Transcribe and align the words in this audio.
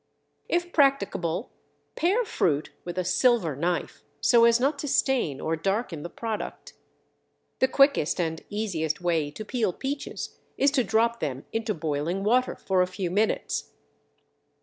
If 0.49 0.73
practicable 0.73 1.51
pare 1.93 2.25
fruit 2.25 2.71
with 2.85 2.97
a 2.97 3.03
silver 3.05 3.55
knife, 3.55 4.01
so 4.19 4.45
as 4.45 4.59
not 4.59 4.79
to 4.79 4.87
stain 4.87 5.39
or 5.39 5.55
darken 5.55 6.01
the 6.01 6.09
product. 6.09 6.73
The 7.59 7.67
quickest 7.67 8.19
and 8.19 8.43
easiest 8.49 8.99
way 8.99 9.29
to 9.29 9.45
peel 9.45 9.71
peaches 9.71 10.39
is 10.57 10.71
to 10.71 10.83
drop 10.83 11.19
them 11.19 11.45
into 11.53 11.75
boiling 11.75 12.23
water 12.23 12.55
for 12.55 12.81
a 12.81 12.87
few 12.87 13.11
minutes. 13.11 13.73